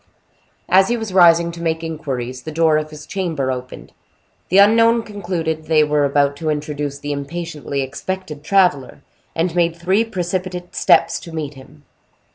As 0.67 0.87
he 0.87 0.97
was 0.97 1.13
rising 1.13 1.51
to 1.51 1.61
make 1.61 1.83
inquiries, 1.83 2.41
the 2.41 2.51
door 2.51 2.77
of 2.77 2.89
his 2.89 3.05
chamber 3.05 3.51
opened. 3.51 3.91
The 4.49 4.57
unknown 4.57 5.03
concluded 5.03 5.65
they 5.65 5.83
were 5.83 6.05
about 6.05 6.35
to 6.37 6.49
introduce 6.49 6.97
the 6.97 7.11
impatiently 7.11 7.83
expected 7.83 8.43
traveler, 8.43 9.03
and 9.35 9.53
made 9.53 9.75
three 9.75 10.03
precipitate 10.03 10.75
steps 10.75 11.19
to 11.19 11.31
meet 11.31 11.53
him. 11.53 11.83